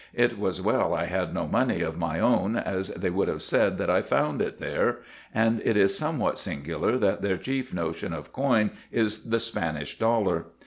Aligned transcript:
It 0.15 0.39
was 0.39 0.63
well 0.63 0.95
I 0.95 1.05
had 1.05 1.31
no 1.31 1.45
money 1.47 1.81
of 1.83 1.95
my 1.95 2.19
own, 2.19 2.57
as 2.57 2.87
they 2.87 3.11
would 3.11 3.27
have 3.27 3.43
said 3.43 3.77
that 3.77 3.91
I 3.91 4.01
found 4.01 4.41
it 4.41 4.57
there; 4.59 4.97
and 5.31 5.61
it 5.63 5.77
is 5.77 5.95
some 5.95 6.17
what 6.17 6.39
singular 6.39 6.97
that 6.97 7.21
their 7.21 7.37
chief 7.37 7.71
notion 7.71 8.11
of 8.11 8.33
coin 8.33 8.71
is 8.91 9.29
the 9.29 9.39
Spanish 9.39 9.99
dollar. 9.99 10.45